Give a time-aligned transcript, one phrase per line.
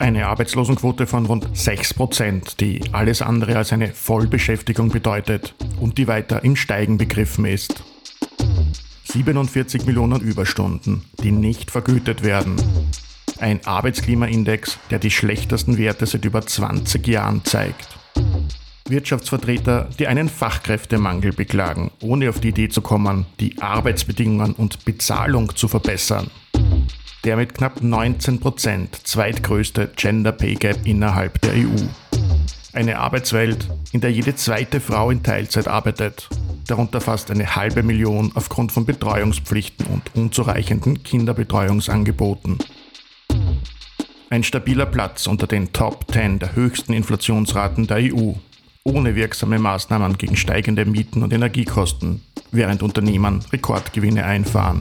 [0.00, 6.42] Eine Arbeitslosenquote von rund 6%, die alles andere als eine Vollbeschäftigung bedeutet und die weiter
[6.42, 7.84] im Steigen begriffen ist.
[9.04, 12.56] 47 Millionen Überstunden, die nicht vergütet werden.
[13.40, 17.98] Ein Arbeitsklimaindex, der die schlechtesten Werte seit über 20 Jahren zeigt.
[18.88, 25.54] Wirtschaftsvertreter, die einen Fachkräftemangel beklagen, ohne auf die Idee zu kommen, die Arbeitsbedingungen und Bezahlung
[25.54, 26.30] zu verbessern.
[27.24, 31.76] Der mit knapp 19% zweitgrößte Gender Pay Gap innerhalb der EU.
[32.72, 36.30] Eine Arbeitswelt, in der jede zweite Frau in Teilzeit arbeitet,
[36.66, 42.56] darunter fast eine halbe Million aufgrund von Betreuungspflichten und unzureichenden Kinderbetreuungsangeboten.
[44.30, 48.32] Ein stabiler Platz unter den Top 10 der höchsten Inflationsraten der EU,
[48.84, 54.80] ohne wirksame Maßnahmen gegen steigende Mieten und Energiekosten, während Unternehmen Rekordgewinne einfahren.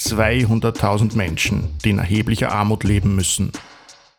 [0.00, 3.52] 200.000 Menschen, die in erheblicher Armut leben müssen.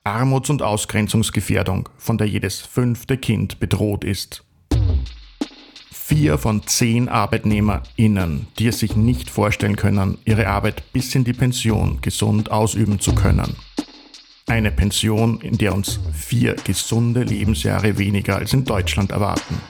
[0.03, 4.43] Armuts- und Ausgrenzungsgefährdung, von der jedes fünfte Kind bedroht ist.
[5.91, 11.33] Vier von zehn ArbeitnehmerInnen, die es sich nicht vorstellen können, ihre Arbeit bis in die
[11.33, 13.55] Pension gesund ausüben zu können.
[14.47, 19.61] Eine Pension, in der uns vier gesunde Lebensjahre weniger als in Deutschland erwarten.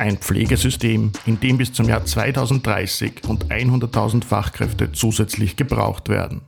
[0.00, 6.40] Ein Pflegesystem, in dem bis zum Jahr 2030 rund 100.000 Fachkräfte zusätzlich gebraucht werden.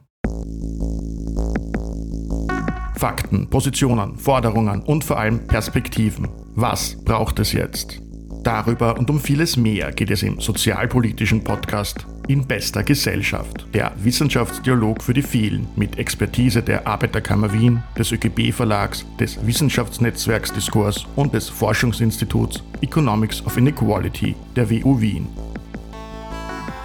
[2.96, 6.28] Fakten, Positionen, Forderungen und vor allem Perspektiven.
[6.54, 8.00] Was braucht es jetzt?
[8.42, 13.66] Darüber und um vieles mehr geht es im sozialpolitischen Podcast in bester Gesellschaft.
[13.72, 20.52] Der Wissenschaftsdialog für die vielen mit Expertise der Arbeiterkammer Wien, des ÖGB Verlags, des Wissenschaftsnetzwerks
[20.52, 25.28] Diskurs und des Forschungsinstituts Economics of Inequality der WU Wien.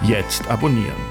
[0.02, 1.07] Jetzt abonnieren.